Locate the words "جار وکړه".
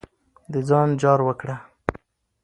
1.01-1.55